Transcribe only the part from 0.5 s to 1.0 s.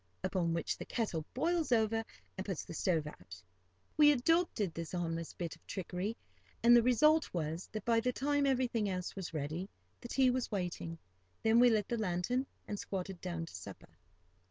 which the